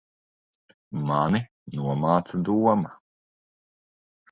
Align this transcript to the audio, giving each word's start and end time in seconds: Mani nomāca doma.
Mani 1.09 1.41
nomāca 1.81 2.41
doma. 2.51 2.97